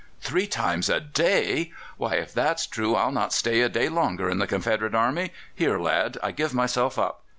"Three 0.19 0.47
times 0.47 0.89
a 0.89 0.99
day! 0.99 1.71
Why, 1.95 2.15
if 2.15 2.33
that's 2.33 2.65
true 2.65 2.95
I'll 2.95 3.11
not 3.11 3.33
stay 3.33 3.61
a 3.61 3.69
day 3.69 3.87
longer 3.87 4.31
in 4.31 4.39
the 4.39 4.47
Confederate 4.47 4.95
Army. 4.95 5.31
Here, 5.53 5.77
lad, 5.77 6.17
I 6.23 6.31
give 6.31 6.55
myself 6.55 6.97
up." 6.97 7.21